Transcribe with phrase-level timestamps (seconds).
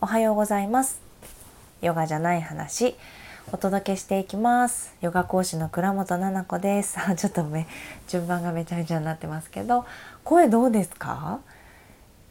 [0.00, 1.00] おはようございます。
[1.82, 2.94] ヨガじゃない話
[3.50, 4.94] お届けしていきます。
[5.00, 6.98] ヨガ講師の倉本々子です。
[7.16, 7.66] ちょっとね
[8.06, 9.84] 順番がめちゃめちゃになってますけど
[10.22, 11.40] 声どうですか？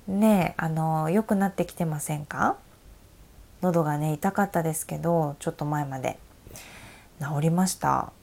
[0.07, 2.55] ねあの良くなってきてませんか？
[3.61, 6.17] 喉がね痛かったですけどちょっと前まで。
[7.19, 8.13] 治りました。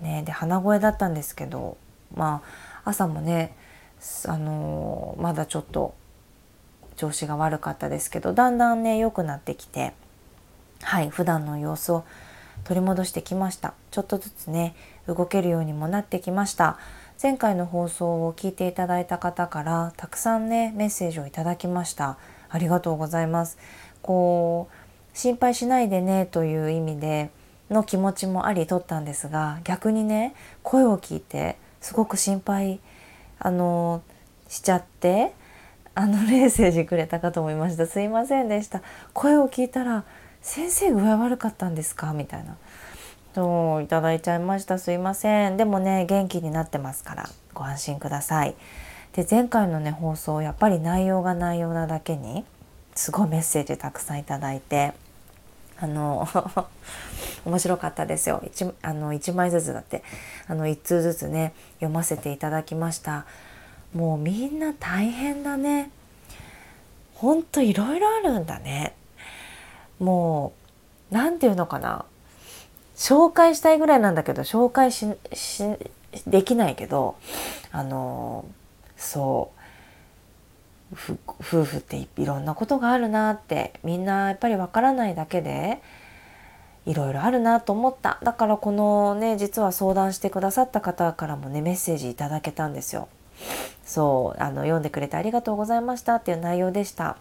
[0.00, 1.76] ねで鼻声だったんですけど
[2.14, 2.40] ま
[2.84, 3.54] あ朝もね
[4.26, 5.94] あのまだちょっと
[6.96, 9.92] 調子が悪かったですけどだんだんね良くなってきて
[10.82, 12.04] はい普段の様子を
[12.64, 13.74] 取り戻してきました。
[13.90, 14.74] ちょっとずつね
[15.06, 16.78] 動けるようにもなってきました。
[17.22, 22.16] 前回の放送を聞いていただいた方からたくさんねメッセージをいただきました。
[22.48, 23.58] ありがとうございます。
[24.02, 27.30] こう心配しないでねという意味で
[27.70, 32.80] の気持ちもあり取ったんですが逆にね声を聞いてすごく心配
[33.38, 34.02] あの
[34.48, 35.34] しちゃって
[35.94, 37.86] あのメッセージくれたかと思いました。
[37.86, 38.82] すいませんでした。
[39.12, 40.04] 声を聞いたら
[40.42, 42.12] 先生具合悪かったんですか？
[42.12, 42.56] みたいな。
[43.34, 44.78] そういただいちゃいました。
[44.78, 45.56] すいません。
[45.56, 47.28] でもね元気になってますから。
[47.52, 48.54] ご安心ください。
[49.12, 52.44] で前回のね放送やっぱり内容が内容なだけに
[52.96, 54.92] すごいメッセージたくさんいただいて
[55.78, 56.26] あの
[57.46, 58.42] 面白かったですよ。
[58.44, 60.02] 1, あの1枚ずつだって
[60.48, 63.24] あの1通ずつね読ませていただきました。
[63.94, 65.90] もうみんな大変だね。
[67.14, 68.94] ほんといろいろあるんだね。
[69.98, 70.52] も
[71.10, 72.04] う何て言うのかな。
[72.96, 75.06] 紹介したいぐらいなんだけど紹介し
[76.26, 77.16] できないけど
[77.72, 78.44] あの
[78.96, 79.60] そう。
[81.40, 85.80] 夫婦っていろんなことがあるなってみんなやっぱりわからないだけで
[86.86, 88.18] いろいろあるなと思った。
[88.22, 93.08] だからこのね実は相談してくださった方からもねメッセージいただけたんですよ。
[93.84, 97.16] そうあの読んでくれてありがとうございましたっていう内容でした。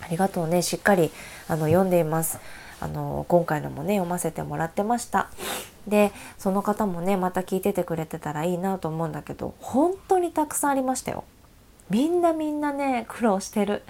[0.00, 0.62] ありがとうね。
[0.62, 1.10] しっかり
[1.48, 2.38] あの読んでいます。
[2.78, 5.30] あの今回のもね読ませてもらってました。
[5.88, 11.24] でその方もねまた聞いててくれてたらいいなと思うんだけど本当にたくさんありましたよ。
[11.88, 13.82] みんなみんなね苦労してる。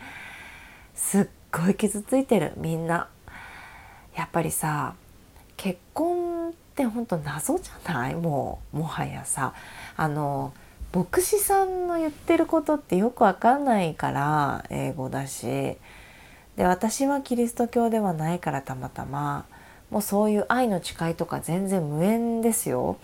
[0.94, 2.52] すっごい傷ついてる。
[2.56, 3.08] みんな。
[4.14, 4.94] やっぱりさ
[5.56, 8.14] 結婚って本当謎じゃない？
[8.14, 9.52] もうもはやさ。
[9.96, 10.52] あの
[10.96, 19.44] 牧師さんの言ってることってよくわかんないから英語だしで私はキリスト教ではないからたまたま
[19.90, 22.96] もうそういう愛の誓いとか全然無縁ですよ。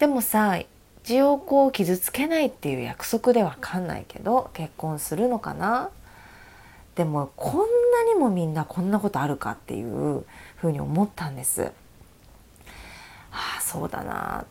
[0.00, 0.58] でもさ
[1.04, 5.90] 一応こう傷つけないっていう約束でわかんないけど結婚するのかな
[6.96, 10.24] でもこんなにもみんなこんなことあるかっていう
[10.56, 11.62] ふうに思ったんです。
[11.62, 14.44] はあそうだな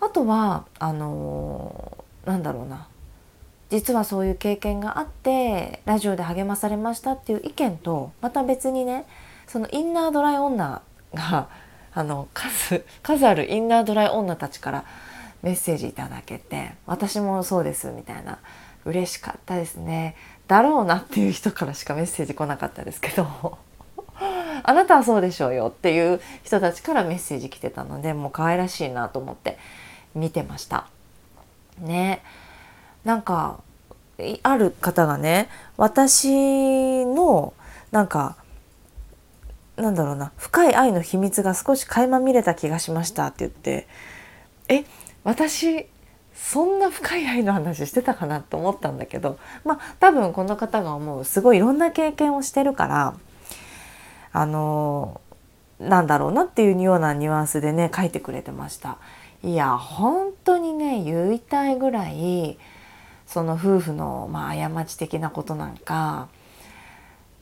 [0.00, 2.88] あとはあのー、なんだろうな。
[3.68, 9.06] 実はそういう経験があってラジオで励まされましたっていう意見とまた別にね
[9.48, 10.82] そのインナードライ女
[11.14, 11.48] が
[11.92, 14.84] あの数数あるインナードライ女たちから
[15.42, 18.38] メッセージいただけて私もそうですみたいな。
[18.86, 20.14] 嬉しかったですね。
[20.46, 23.26] だろうなっていう人からしかメッセージ来なかったですけど。
[24.62, 29.58] あなたはそうでしょうよっていう人たちからメッセージ来てたのでもう可愛らしいなと思って。
[30.16, 30.88] 見てました。
[31.78, 32.22] ね
[33.04, 33.60] なんか
[34.42, 37.52] ある方がね私の
[37.92, 38.36] なんか
[39.76, 43.86] なんだろうな深い愛の秘密が少し垣間見れた気がしましたって言って
[44.68, 44.84] え
[45.22, 45.86] 私
[46.34, 53.16] そんな深い愛の話してたかなと思ったんだけどまあ多分この方が思うすごいいろんな経験をしてるから
[54.32, 55.20] あの
[55.78, 58.98] なんだろうなっていうようなニュアンスでね書いてくれてました。
[59.42, 62.58] いや本当にね言いたいぐらい
[63.26, 66.28] その夫婦の、まあ、過ち的なことなんか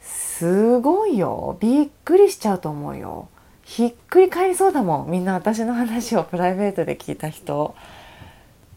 [0.01, 1.57] すごいよ。
[1.61, 3.29] びっくりしちゃうと思うよ。
[3.63, 5.11] ひっくり返りそうだもん。
[5.11, 7.75] みんな私の話をプライベートで聞いた人。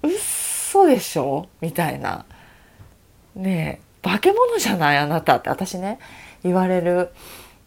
[0.04, 1.48] うっそでしょ？
[1.60, 2.26] みたいな。
[3.36, 4.98] ねえ化け物じゃない？
[4.98, 5.50] あなたって。
[5.50, 6.00] 私ね
[6.44, 7.12] 言われる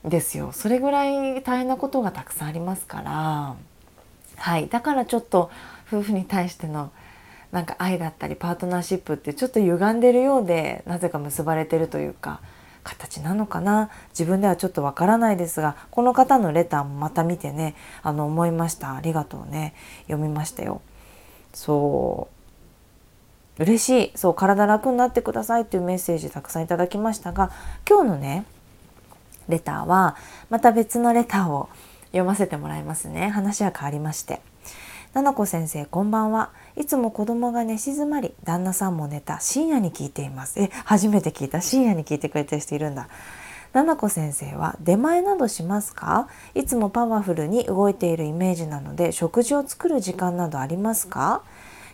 [0.07, 0.53] んですよ。
[0.53, 3.57] それぐらい大変なことがたくさんありますから。
[4.41, 4.69] はい。
[4.69, 5.51] だからちょっと
[5.87, 6.91] 夫婦に対しての
[7.53, 12.41] なんか愛だったりパートナーシップってちょっと歪んでるようでなぜか結ばれてるというか
[12.83, 13.91] 形なのかな。
[14.11, 18.97] 自分ではちょっとわからないですがこの方のレターもまた見てねあの思いました。
[18.97, 19.75] ありがとうね。
[20.07, 20.81] 読みましたよ。
[21.53, 22.29] そ
[23.59, 23.63] う。
[23.63, 24.13] 嬉しい。
[24.17, 27.51] そう体楽になってくださいっていうメッセージたくさんいただきましたが
[27.87, 28.47] 今日のね
[29.51, 30.17] レターは
[30.49, 31.69] また別のレターを
[32.13, 33.29] 読ませてもらいますね。
[33.29, 34.41] 話は変わりまして。
[35.13, 36.51] ななこ先生こんばんは。
[36.77, 39.41] いつも子供が寝静まり旦那さんも寝た。
[39.41, 40.61] 深夜に聞いています。
[40.61, 41.61] え初めて聞いた。
[41.61, 43.09] 深夜に聞いてくれてる人いるんだ。
[43.73, 46.29] ななこ先生は出前などしますか？
[46.55, 51.43] いつもパワフルに動いているイメージなので食事を作る時間などありますか？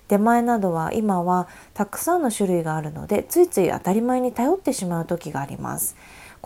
[0.08, 5.96] 出前などは今はたくさんの種類があるのでついつい当たり前に頼ってしまう時があります。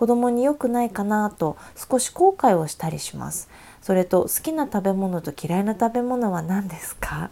[0.00, 3.50] 子供に良くないかなと少し後悔をしたりします
[3.82, 7.28] それと好きな食べ物と嫌いな食べ物は何ですか？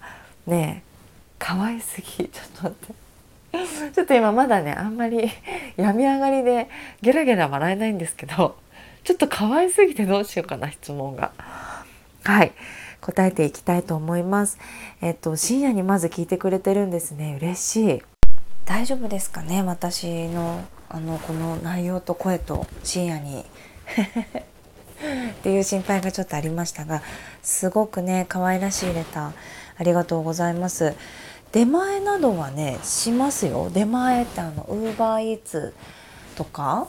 [0.47, 0.89] ねえ
[1.39, 5.31] 可愛すぎちょっと待って ちょっと今まだねあんまり
[5.79, 6.69] 病み上がりで
[7.01, 8.57] ゲラゲラ笑えないんですけど
[9.03, 11.33] ちょっと可愛すぎてどうしようかな質問が。
[12.25, 12.53] はい
[13.01, 14.59] 答えていきたいと思います。
[15.01, 18.18] えっと深夜にまず聞いてくれてるんですね嬉しい。
[18.69, 23.45] 大丈夫ですかね私のあのこの内容と声と深夜に。
[25.31, 27.03] っていう心配がちょっとありましたが
[27.41, 29.33] すごくね可愛らしいレター
[29.79, 30.95] ありがとうございます。
[31.53, 33.71] 出前などはねしますよ。
[33.71, 35.73] 出前ってあのウーバーイーツ
[36.37, 36.89] とか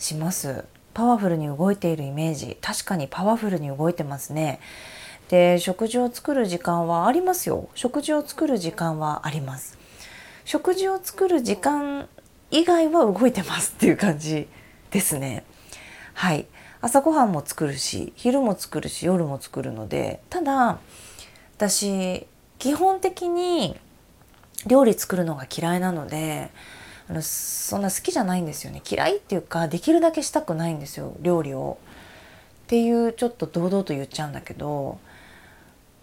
[0.00, 0.64] します。
[0.94, 2.58] パワフルに動いているイメージ。
[2.60, 4.58] 確かにパワフルに動いてますね。
[5.28, 7.68] で食事を作る時間はありますよ。
[7.76, 9.83] 食事を作る時間はあります。
[10.44, 12.08] 食事を作る時間
[12.50, 14.48] 以外は動いてますっていう感じ
[14.90, 15.44] ですね。
[16.14, 16.46] はい。
[16.80, 20.78] 朝ごはんも作るし昼も作るし夜も作るのでただ
[21.56, 22.26] 私
[22.58, 23.74] 基本的に
[24.66, 26.50] 料理作るのが嫌いなので
[27.08, 28.82] あのそんな好きじゃないんですよね。
[28.86, 31.78] 嫌いっていうかできるだけしたくないんですよ料理を。
[32.64, 34.98] っていうちょっと堂々と言っちゃうんだけど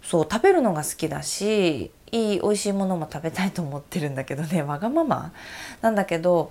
[0.02, 5.32] そう食べるのが好きだしいい美味しいものも食べたいと思ってるんだけどね わがまま？
[5.80, 6.50] なんだけど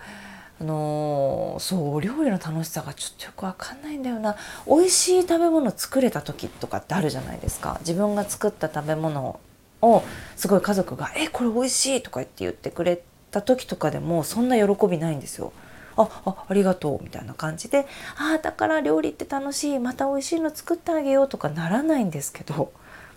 [0.60, 4.36] あのー、そうお料理の楽しさがちょっとよくわかんないんだよな。
[4.68, 7.78] 美味しい食べ物作れた時とかってあるじゃないですか。
[7.82, 9.40] 自分が作った食べ物
[9.82, 10.04] を
[10.36, 13.02] すごい家族が「えこれ美味しい」とか言って言ってくれ
[13.32, 15.52] た時とかでもそんな喜びないんですよ。
[15.98, 17.88] ああありがとうみたいな感じで
[18.18, 22.72] 「ああだから料理って楽しいまた美味しいの作ってあげよう」とかならないんですけど。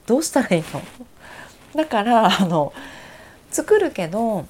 [0.06, 0.82] どうしたらいいの？
[1.74, 2.72] だからあの
[3.50, 4.46] 作るけど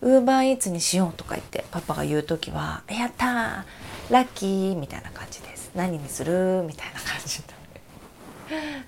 [0.00, 3.64] ウーバーイーツにしようとか言ってパパが言う時は「やった
[4.10, 7.58] ラッキー」みたいな感じです「何にする?」みたいな感じで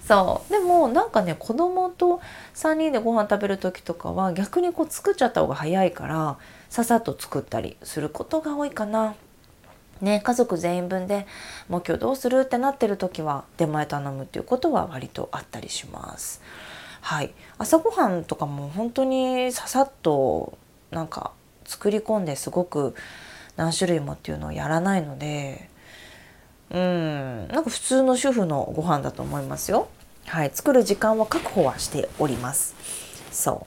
[0.07, 2.21] そうでもなんかね子供と
[2.55, 6.39] 3人でご飯食べる時とかは逆にこう作っちゃった方が早いから
[6.71, 9.15] ささっと作ったりすることが多いかな。
[10.01, 11.27] ね、家族全員分で
[11.69, 16.41] もう今日どうするってなってる時は出前頼むっていうことは割とあったりします。
[17.03, 20.59] はい、朝ごはんとかも本当にささっと
[20.91, 21.33] なんか
[21.65, 22.95] 作り込んですごく
[23.57, 25.71] 何種類もっていうのをやらないので
[26.71, 29.89] うんなんか普通の主婦のご飯だと思いますよ。
[30.27, 32.75] はい、作る時間は確保はしております。
[33.33, 33.67] そ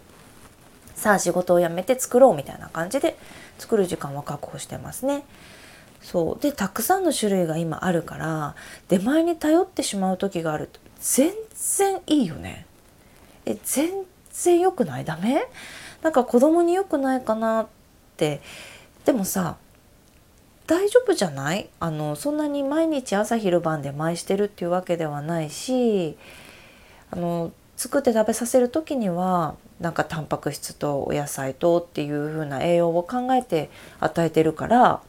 [0.96, 3.18] うさあ仕事を辞めて作ろうみたいな感じで
[3.58, 5.24] 作る時間は確保してますね。
[6.04, 6.40] そう。
[6.40, 8.56] でたくさんの種類が今あるから
[8.90, 10.68] 出前に頼ってしまう時がある。
[10.68, 12.68] と全然いいよね。
[13.46, 13.90] え全
[14.32, 15.06] 然良くない？
[15.06, 15.48] ダメ？
[16.04, 17.68] なんか子供に良くないかなっ
[18.18, 18.42] て。
[19.06, 19.58] でもさ
[20.68, 21.70] 大丈夫じゃない？
[21.80, 26.18] あのそんなに毎日朝昼晩で毎してるっていうわけではないし
[27.12, 33.70] あの作って食べさせる時にはなんかタンパク質とお野菜とっていう風な栄養を考えて
[34.00, 35.02] 与えてるから、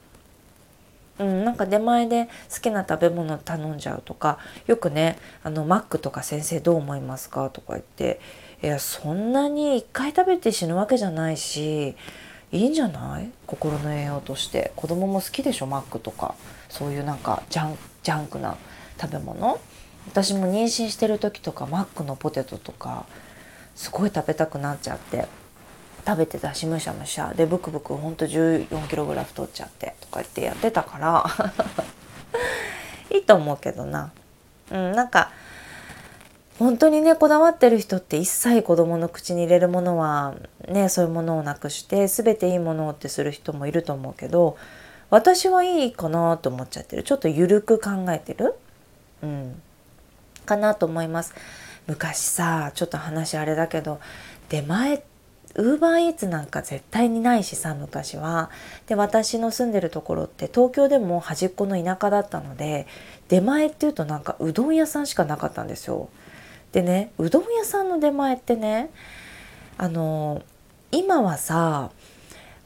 [1.19, 8.21] うん、なんか出前で好きな食べ物頼んじゃうとかよくねあのマックとか先生どう思いますかとか言って
[8.63, 11.95] いやそんなに1回食べて死ぬわけじゃないし
[12.53, 13.31] いいんじゃない？
[13.49, 14.71] 心の栄養として。
[14.77, 16.37] 子供も好きでしょマックとか。
[16.69, 18.57] そういうなんかジャンジャンクな
[19.01, 19.59] 食べ物。
[20.07, 23.07] 私も妊娠してる時とかマックのポテトとか
[23.75, 25.27] すごい食べたくなっちゃって。
[26.07, 31.25] 食べてたしむしゃむしゃでブクブクほんと1 4キロぐらい太っちゃってとか言ってやってたから。
[33.11, 34.11] いいと思うけどな。
[34.73, 35.31] うんなんか
[36.59, 40.35] 本当にねこだわってる人って一切子供の口に入れるものは
[40.69, 44.57] ねそういうものをなくして全ていいものをってする人もいると思うけど
[45.11, 47.03] 私はいいかなと思っちゃってる。
[47.03, 48.55] ちょっと緩く考えてる、
[49.23, 49.63] うん、
[50.47, 51.35] かなと思います。
[51.87, 54.01] 昔さちょっと話あれだけど
[54.49, 55.05] 出前
[55.57, 58.51] ウーバーイーツなんか絶対にないしさ昔は。
[58.87, 62.87] で私の住んでるところって東京でも端っこの田舎だったので
[63.29, 66.09] 出前っていうとなんかうどん屋さんしかなかったんですよ。
[66.73, 68.91] でねうどん屋さんの出前ってね
[69.79, 70.43] あの
[70.91, 71.91] 今はさ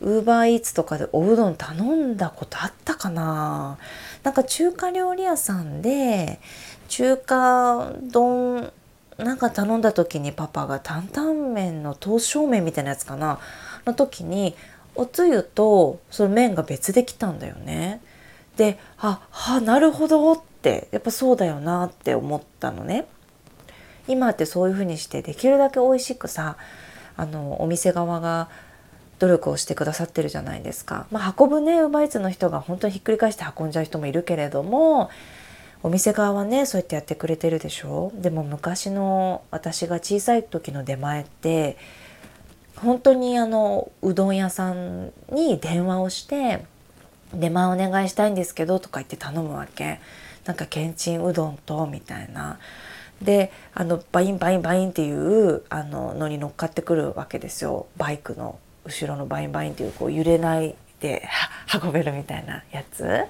[0.00, 3.78] ウーバーイーツとかでおうどん頼んだことあったかな
[4.23, 6.40] なんか中華料理屋さんで
[6.88, 8.73] 中華丼
[9.18, 13.40] なんか頼んだ時にパパが担々麺の刀削麺みたいなやつかな？
[13.84, 14.54] の時に
[14.94, 18.00] おつゆとその麺が別で来たんだよね。
[18.56, 23.06] でああなるほどってやっぱそうだよなって思ったのね。
[24.06, 26.56] 今ってそういうふうにしてできるだけ美味しくさ
[27.16, 28.48] あのお店側が
[29.18, 31.08] 努力をしてくださってるじゃないですか。
[31.10, 35.10] まあ、運ぶねウーバイツの人が本当にひっくり返して運んじゃう人もいるけれども
[35.82, 38.12] お店側はねそうやってやってくれてるでしょ？
[38.14, 41.76] でも昔の私が小さい時の出前って
[42.76, 46.64] 本当にあのうどん屋さんに電話をして
[47.35, 50.00] 「出前お願いしたいんですけど」とか言って頼むわけ。
[50.44, 52.58] なんかけんちんうどんとみたいな。
[53.20, 61.28] であのバインバインバインっていうあののに乗っかってくるわけですよバイクの後ろのバインバインっていうこう揺れないで
[61.82, 63.25] 運べるみたいなやつ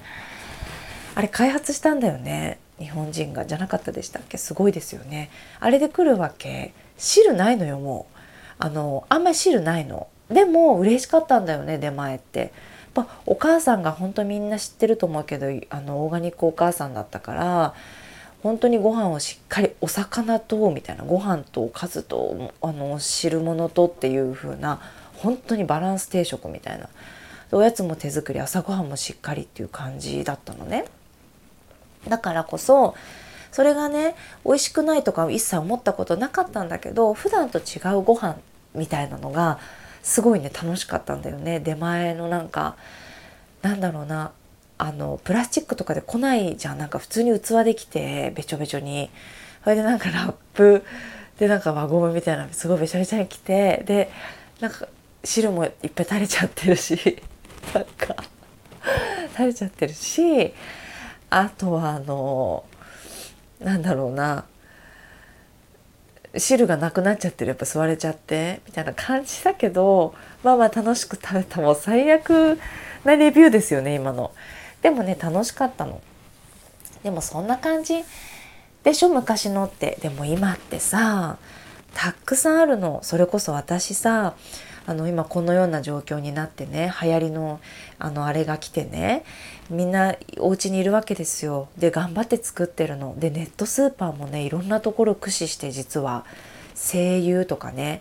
[1.19, 4.39] あれ開発したんだよね日本人がじゃなかったでしたっけ？
[4.39, 5.31] すごいですよね。
[5.59, 8.19] あれで来るわけ汁ないのよもう。
[8.61, 10.07] あのあんまり汁ないの。
[10.31, 12.39] でも嬉しかったんだよね出前って。
[12.39, 12.51] やっ
[13.05, 17.75] ぱお母さんが本当みんな知ってると思うけどあのオーガニックお母さんだったから
[18.45, 24.81] 本当にご飯をしっかりお魚とみたいなご飯とおかずとあの汁物とっていう風な
[25.17, 26.89] 本当にバランス定食みたいな。
[27.51, 30.85] おやつも手作り朝ごはんもしっかりっていう感じだったのね。
[32.09, 32.95] だからこそ
[33.53, 38.37] それがね美味しくないとか一切思ったことなかったんだけど普段と違うご飯
[38.75, 39.59] みたいなのが
[40.03, 41.61] すごいね楽しかったんだよね。
[41.61, 42.77] 出前のなんか
[43.63, 44.33] なんだろうな
[44.79, 46.79] あのプラスチックとかで来ないじゃん。
[46.79, 49.11] なんか普通に器できてべちょべちょに。
[49.65, 50.85] それでなんかラップ
[51.39, 54.11] でなんか輪ゴムみたいなすごいべちゃべちゃに来てで
[54.61, 54.89] なんか
[55.25, 57.23] 汁もいっぱい垂れちゃってるし
[57.75, 58.17] なんか
[59.33, 60.55] 垂れちゃってるし
[61.31, 62.65] あとはあの
[63.61, 64.45] なんだろうな
[66.37, 72.59] 汁がなくなっちゃってるやっぱ吸われちゃってみたいな感じだけどまあまあ楽しく食べたもう最悪
[73.05, 74.33] なレビューですよね今の。
[74.83, 76.01] でもね楽しかったの。
[77.03, 78.05] でもそんな感じ
[78.83, 79.99] でしょ昔のって。
[80.01, 81.39] でも今ってさ
[81.95, 83.01] たくさんあるの。
[83.03, 84.35] それこそ私さ
[84.89, 87.61] あの今このような状況になってね流行りの
[87.99, 89.23] あのあれが来てね
[89.69, 91.69] みんなお家にいるわけですよ。
[91.77, 93.15] で頑張って作ってるの。
[93.19, 96.25] でネットスーパーもねいろんなところ駆使して実は
[96.75, 98.01] 声優とかね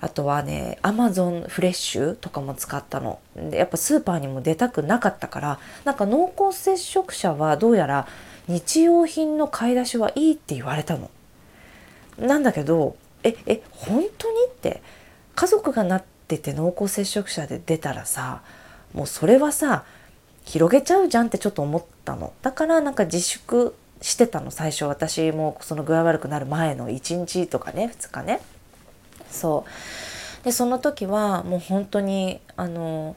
[0.00, 3.20] あとはねアマゾンフレッシュとかも使ったの。
[3.36, 8.08] でやっぱスーパーにも出たくなかったからなんか濃厚接触者はどうやら
[8.48, 11.12] 日用品の買い出しはいいって言われたの。
[12.18, 14.82] なんだけどええ本当にって
[15.36, 18.42] 家族がなってて濃厚接触者で出たらさ
[18.92, 19.84] もうそれはさ
[20.44, 22.32] 広げちゃうじゃんってちょっと思ったの。
[22.42, 24.84] だからなんか自粛してたの最初。
[24.84, 26.90] 私もその具合悪くなる前の。
[26.90, 28.40] 1日とかね2日ね。
[29.30, 29.64] そ
[30.42, 30.44] う。
[30.44, 33.16] でその時はもう本当にあの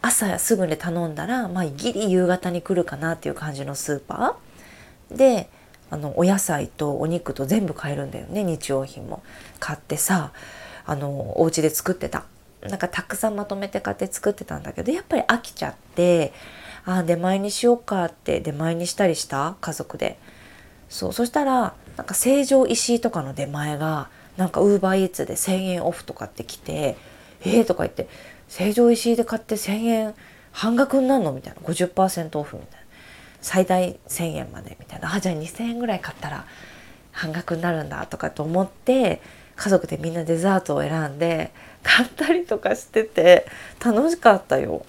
[0.00, 5.16] 朝すぐに頼んだら、まあ、ギリ夕方に来るかなっていう感じのスーパー。
[5.16, 5.48] で
[5.90, 9.22] あのお野菜とお肉と全部買えるんだよね日用品も。
[9.60, 10.32] 買ってさ
[10.86, 12.24] あのお家で作ってた。
[12.68, 16.32] なんかたくさんまとめて買って作ってたんだけどやっぱり飽きちゃって
[16.84, 19.56] あ出前にしようかって出前にしたりした？
[19.60, 20.18] 家族で。
[20.88, 26.96] そうそしたらなんか成城石井とかの出前がなんかウーバーイーツで1,000円オフとかって来て
[27.44, 28.08] 「えー」とか言って
[28.48, 30.14] 「成城石井で買って1,000円
[30.52, 31.60] 半額になるの?」みたいな。
[31.62, 32.86] 50%オフみたいな。
[33.40, 35.14] 最大1,000円までみたいな。
[35.14, 36.44] あじゃあ2,000円ぐらい買ったら
[37.10, 39.20] 半額になるんだとかと思って
[39.56, 41.52] 家族でみんなデザートを選んで
[41.82, 43.46] 買ったりとかしてて
[43.84, 44.84] 楽しかったよ。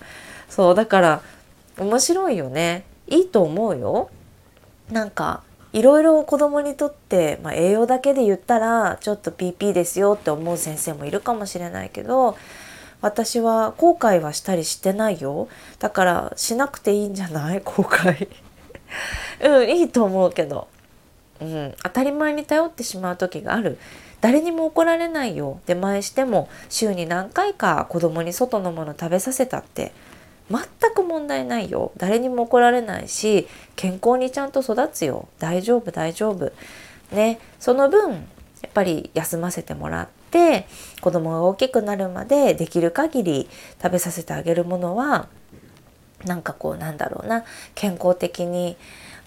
[0.50, 1.21] そうだから
[1.77, 2.83] 面白いよね。
[3.07, 4.09] いいと思うよ。
[4.91, 12.38] なんかいろいろ子供にとって、まあ、栄養だけで言ったらちょっと PP ですよって思う先生もいるかもしれないけど
[13.01, 15.47] 私は後悔はしたりしてないよ。
[15.79, 17.59] だからしなくていいんじゃない？
[17.65, 18.27] 後悔。
[19.41, 20.67] うんいいと思うけど、
[21.41, 23.77] うん、当たり前に頼ってしまう時がある。
[24.23, 25.59] 誰にも怒られないよ。
[25.65, 29.91] 出前しても週に何回か子供に外のもの食べさせたって。
[30.49, 30.61] 全
[30.93, 31.91] く問題ないよ。
[31.97, 35.27] 誰にも怒られないし健康にちゃんと育つよ。
[35.39, 36.53] 大丈夫大丈夫。
[37.11, 37.37] ね。
[37.59, 38.17] その分や
[38.69, 40.67] っぱり休ませてもらって
[41.01, 43.49] 子供が大きくなるまでできる限り
[43.81, 45.27] 食べさせてあげるものは
[46.23, 47.43] なんかこうなんだろうな。
[47.75, 48.77] 健康的に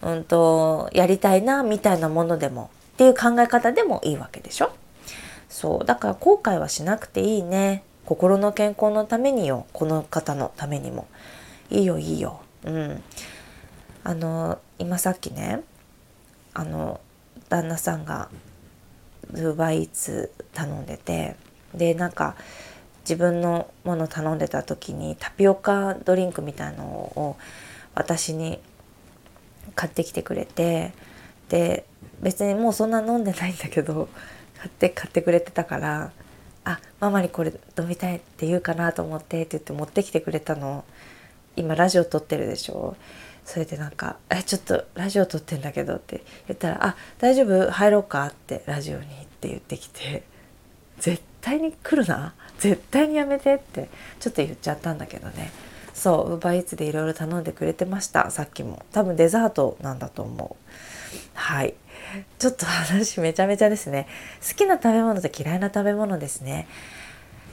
[0.00, 4.70] うんとやりたいなみたいなものでもっていう考え方でもいいわけでしょ。
[5.48, 7.82] そうだから後悔はしなくていいね。
[8.04, 9.66] 心の健康のためによ。
[9.72, 11.06] この方のためにも。
[11.70, 12.40] いいよいいよ。
[12.64, 13.02] うん。
[14.04, 15.62] あの今さっきね
[16.54, 17.00] あの
[17.48, 18.28] 旦那さんが
[19.32, 21.34] ウーバーイーツ頼んでて
[21.74, 22.36] でなんか
[23.00, 27.36] 自分のもの頼んでた時にタピオカドリンクみたいのを
[27.94, 28.60] 私に
[29.74, 30.92] 買ってきてくれて
[31.48, 31.84] で
[32.20, 34.08] 別にもうそんな飲んでないんだけど
[34.66, 36.11] 買って買ってくれてたから
[36.64, 40.85] 「あママにこれ飲みたいって言うかなと思って」って言って持ってきてくれたの。
[41.54, 42.96] 今ラジオ撮ってるでしょ。
[43.44, 46.23] それでなんか「えちょっとラジオ撮ってんだけど」って。
[46.49, 47.70] 言ったら「あ大丈夫？
[47.70, 49.06] 入ろうか」ってラジオにっ
[49.40, 50.25] て言ってきて
[50.99, 52.35] 「絶対に来るな？
[52.58, 53.88] 絶対にやめて」って。
[54.18, 55.52] ちょっと言っちゃったんだけどね。
[55.94, 58.30] そうウーバーイーツでいろいろ頼んでくれてました。
[58.30, 58.85] さっきも。
[58.92, 60.75] 多分デザートなんだと思う。
[61.32, 61.75] はい。
[62.38, 64.06] ちょっと話めちゃめちゃですね。
[64.46, 66.68] 好きな食べ物と嫌いな食べ物ですね。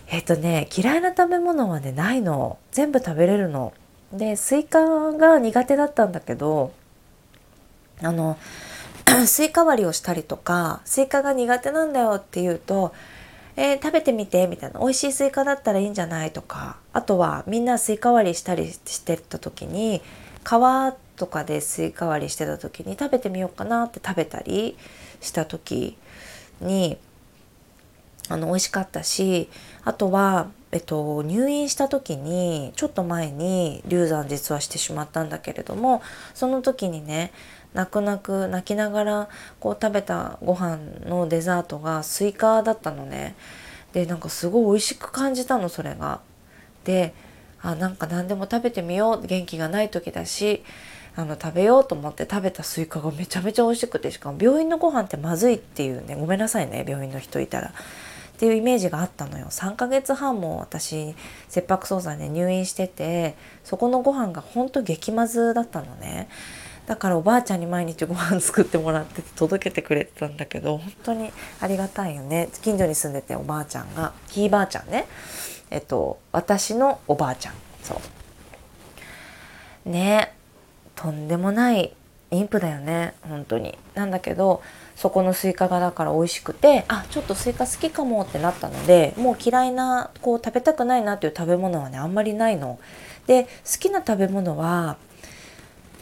[0.09, 2.57] えっとね嫌いな食べ物はねないの。
[2.71, 3.73] 全部食べれるの。
[4.11, 6.71] でスイカが苦手だったんだけど
[8.01, 8.37] あの
[9.25, 12.93] スイカ割りをしたりとかスイカが苦手なんだよって言うと
[13.55, 14.79] えー、食べてみてみたいな。
[14.79, 16.77] 美味しいスイカだったらいいんじゃないとか。
[16.91, 20.01] あとはみんなスイカ割りしたりしてた時に
[20.43, 20.53] 皮
[21.15, 24.77] とかでスイカ割りしてた時に食べてみようかなって食べたり
[25.21, 25.97] した時
[26.61, 26.97] に
[28.29, 29.49] あの美味しかったし
[29.83, 36.01] あとは、えっと、入院した時にちょっと前に流産実はしてしまったんだけれども
[36.33, 37.31] その時にね
[37.73, 39.29] 泣く泣く泣きながら
[39.59, 43.35] こう食べたご飯のデザートがスイカだったのね。
[43.93, 46.21] でなんかすごい美味しく感じたのそれが。
[46.83, 47.13] で
[47.61, 50.63] あなんか何でも食べてみよう元気がない時だし
[51.15, 57.73] あの食べようと思って食べたスイカがめちゃめちゃ美味しくてしかも病院のご飯ってまずいっていうねごめんなさいね病院の人いたら。
[58.33, 59.45] っていうイメージがあったのよ。
[59.51, 61.15] 3ヶ月半も私
[61.49, 66.27] 切迫早産で入院しててそこのご飯がほんと激まずだったのね。
[66.87, 72.49] だからおばあちゃんに毎日ご飯作ってもらって届けてくれてたんだけど本当にありがたいよね。
[72.63, 75.05] 近所に住んでておばあちゃんがひいばあちゃんね。
[75.69, 77.53] えっと私のおばあちゃん。
[77.83, 78.01] そ
[79.85, 79.89] う。
[79.89, 80.33] ね。
[80.95, 81.93] とんでもない
[82.31, 83.77] 妊婦だよね本当に。
[83.93, 84.61] なんだけど
[84.95, 92.79] そこのスイカがだから美味しくてあちょっとスイカ好きかもってなったのでもう嫌いなこう食べたくないなっていう食べ物はねあんまりないの。
[93.27, 94.97] で好きな食べ物は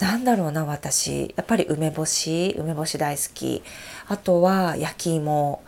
[0.00, 1.34] なんだろうな私。
[1.36, 3.62] やっぱり梅干し梅干し大好き。
[4.08, 5.62] あとは焼き芋、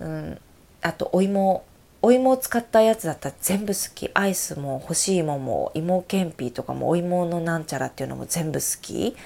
[0.00, 0.38] うん、
[0.82, 1.64] あとお芋。
[2.02, 4.10] お芋を使ったやつだったら全部好き。
[4.14, 9.16] アイスも干し芋も芋けんぴとかもお芋のなんちゃらっていうのも全部好き。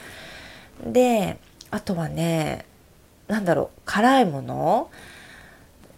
[0.85, 1.39] で
[1.71, 2.65] あとはね
[3.29, 4.91] なんだろう辛いもの、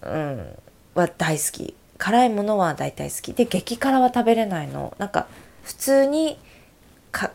[0.02, 0.46] うん、
[0.94, 1.74] は大好き。
[1.98, 3.32] 辛いものは大体好き。
[3.32, 4.94] で激辛は食べれないの。
[4.98, 5.28] なんか
[5.64, 6.38] 普通に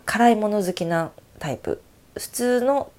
[0.06, 1.82] 辛いもの好きなタイプ。
[2.16, 2.92] 普通の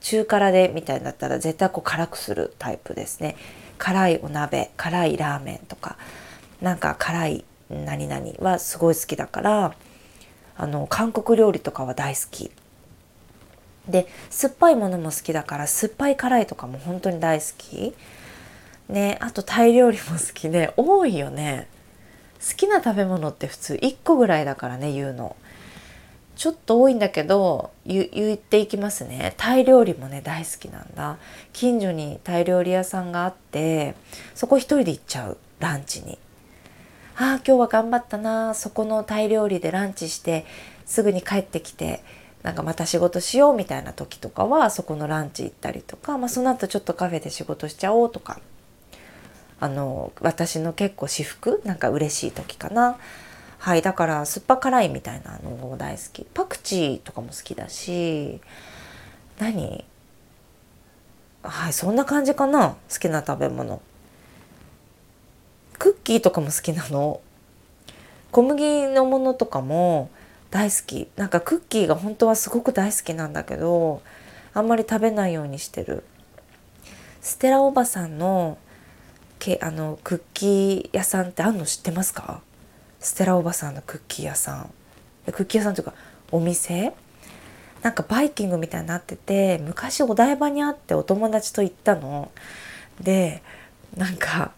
[0.00, 3.36] 中辛でみたいだったら絶対こう辛くするタイプですね。
[3.78, 5.96] 辛いお鍋辛いラーメンとか
[6.60, 9.74] なんか辛い何々はすごい好きだから
[10.56, 12.50] あの韓国料理とかは大好き。
[13.88, 17.94] で酸っぱいものも好きだから酸っぱい辛いとかも本当に大好き。
[18.88, 21.68] ねあとタイ料理も好きね多いよね。
[22.46, 25.36] 好きな食べ物って普通1個ぐらいだからね言うの。
[26.36, 29.34] ちょっと多いんだけど言っていきますね。
[29.36, 31.18] タイ料理もね大好きなんだ。
[31.52, 33.94] 近所にタイ料理屋さんがあって
[34.34, 36.18] そこ一人で行っちゃうランチに。
[37.16, 38.54] ああ今日は頑張ったな。
[38.54, 40.46] そこのタイ料理でランチして
[40.84, 42.02] すぐに帰ってきて
[42.42, 48.40] なんかまた仕事しようみたいな時とかはそこのランチ行ったりとか、まあ、その後ちょっとカフェで仕事しちゃおうとか。
[49.60, 52.98] あの私の結構私服なんか嬉しい時かな。
[53.64, 56.26] はいだから酸っぱ辛いみたいなのも大好き。
[56.34, 58.42] パクチーとかも好きだし
[59.38, 59.86] 何？
[61.42, 62.76] はいそんな感じかな。
[62.92, 63.80] 好きな食べ物。
[65.78, 67.22] クッキーとかも好きなの。
[68.32, 70.10] 小麦のものとかも
[70.50, 71.08] 大好き。
[71.16, 74.02] なんかクッキーが本当はすごく大好きなんだけど
[74.52, 76.04] あんまり食べないようにしてる。
[77.22, 78.58] ステラおばさんの
[79.38, 82.42] けあのクッキー屋さんってあんの知ってますか？
[83.04, 84.70] ステラおばさんのクッキー屋さん。
[85.30, 85.92] クッキー屋さんというか
[86.32, 86.94] お店？
[87.82, 92.32] なんかバイキングみたいになってて昔お台場にあってお友達と行ったの。
[93.02, 93.42] で
[93.94, 94.52] なんか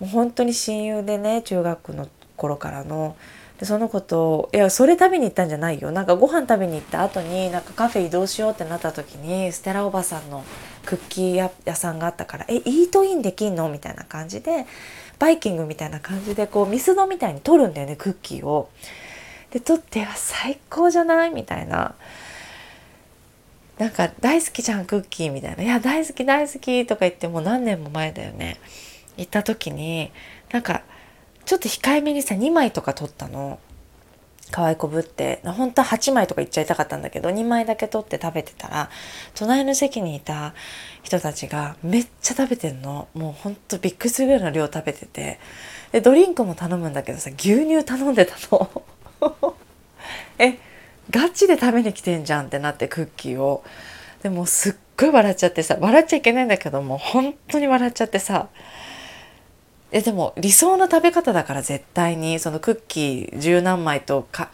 [0.00, 3.16] もう本当に親友でね中学の頃からの。
[3.60, 5.92] でその子といやそれ食べに行ったんじゃないよ。
[5.92, 10.44] なんかご飯食べに行った後になんかカフェ移動しようってなった時にステラおばさんの
[10.86, 14.64] クッキー屋さんがあったから「えイートインできんの?」みたいな感じで
[15.18, 18.70] バイキングみたいな感じでこうミスドみたいに取るんだよねクッキーを。
[19.50, 21.94] で取っては「最高じゃない?」みたいな。
[23.78, 28.56] なんか大好きじゃんクッキーみたいな「いや大好き大好き」とか言ってもう何年も前だよね
[29.18, 30.10] 行った時に
[30.50, 30.80] なんか
[31.44, 33.58] ちょっと控えめにさ2枚とか取ったの
[34.50, 38.90] 可愛いこぶって本当は8枚とかいっちゃいたかったんだけど2枚だけ取って食べてたら
[39.34, 40.54] 隣の席にいた
[41.02, 43.08] 人たちがめっちゃ食べてんの。
[43.14, 45.38] もうほんとびっくりするぐらいの量食べてて。
[45.92, 48.82] でドリンクも頼むんだけどさ牛乳頼んでたの。
[50.38, 50.58] え
[51.10, 53.62] ガチで食べに来てんじゃんってなってクッキーを。
[54.22, 58.48] でもすっごい笑っちゃってさ笑っちゃいけないんだけども本当に笑っちゃってさ
[59.92, 64.50] えでも理想の食べ方だから絶対にそのクッキー十何枚とか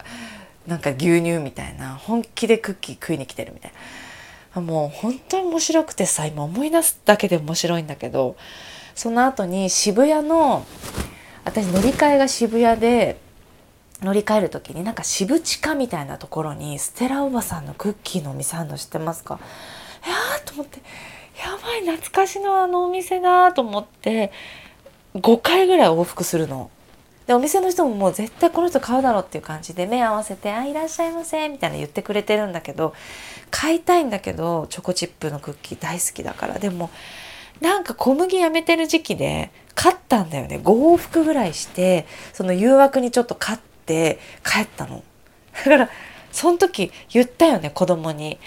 [0.67, 4.61] なんか牛乳みたいな本気でクッキー食いに来てるみたいな。
[4.61, 8.35] もう本当に面白くてさ今思い出すだけで面白いんだけど
[8.93, 10.63] その後に渋谷の
[11.43, 13.17] 私乗り換えが渋谷で
[14.03, 19.39] 乗り換える時になんか渋地下みたいなところにステラおばさんのクッキーのお店あるの知ってますか？
[20.05, 20.15] いや
[20.45, 20.77] と思って
[21.43, 24.31] やばい懐かしのあのお店だと思って
[25.15, 26.69] 5回ぐらい往復するの。
[27.27, 32.93] でお店の人ももう絶対この人買うだろうっていう感じで目合わせて「あいらっしゃいませ」みたいな言ってくれてるんだけど
[33.49, 36.89] 買いたいんだけどチョコチップのクッキー大好きだからでも
[37.61, 45.01] なんか小麦やめてる時期で買ったんだよね5往復ぐらいしてその誘惑にちょっと買って帰ったの。
[45.53, 45.89] だから
[46.33, 48.37] その時言ったよね子供に。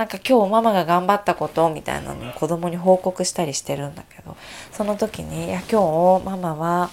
[0.00, 4.34] なんか今日ママが頑張ったことみたいなのを子供に報告したりしてるんだけど
[4.72, 6.88] その時に「いや今日ママは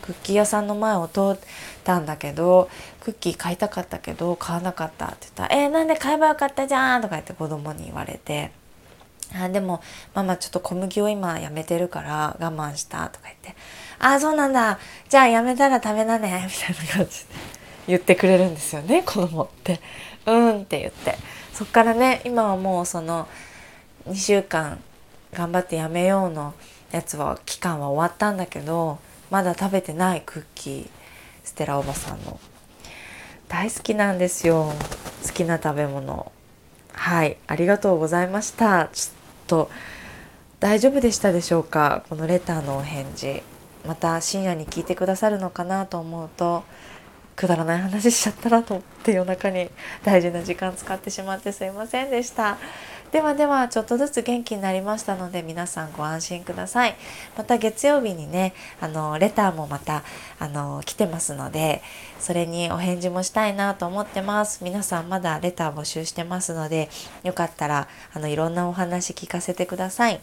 [0.00, 1.38] クッキー屋さんの前を通っ
[1.84, 5.54] たんだけどクッキー買いたかったけど買わなかった」って言った。
[5.54, 8.52] ら「えー、なんで買えばよかったじゃん」とか言って子供に言われて
[9.38, 9.82] 「あでも
[10.14, 13.54] ママちょっと小麦を今やめてるから我慢した」とか言って
[14.00, 14.78] 「ああそうなんだ。
[15.10, 17.26] じゃあやめたら食べなね」みたいな感じで
[17.88, 19.78] 言ってくれるんですよね子供って。
[20.24, 21.18] うんって言って
[21.56, 23.26] そっからね今はもうその
[24.06, 24.78] 2週間
[25.32, 26.52] 頑張ってやめようの
[26.92, 28.98] やつは期間は終わったんだけど
[29.30, 30.88] まだ食べてないクッキー
[31.42, 32.38] ステラおばさんの。
[33.48, 34.72] 大好きなんですよ。
[35.24, 36.30] 好きな食べ物。
[36.92, 37.36] はい。
[37.46, 38.88] ありがとうございました。
[38.92, 39.14] ちょっ
[39.46, 39.70] と
[40.60, 42.04] 大丈夫でしたでしょうか？
[42.08, 43.42] このレターのお返事。
[43.86, 46.64] また深夜に聞いてくださるのかなと思うと
[47.36, 49.68] くだらない話しちゃったなと思って夜中に
[50.02, 52.58] 大事な時間使ってしまってすいませんでした
[53.12, 56.96] ではではちょっとずつ元気になりましたので皆さんご安心ください
[57.36, 60.02] また月曜日にねあのレターもまた
[60.38, 61.82] あの来てますので
[62.18, 66.88] それにお返事もしたいなと思ってます皆さんまだレター募集してますので
[67.22, 70.20] よかったらあのいろんなお話聞かせてください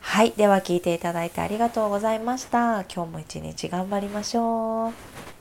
[0.00, 0.32] はい。
[0.36, 2.84] では聞いていただいてありがとうございました。
[2.84, 5.37] 今日も一日頑張りましょう。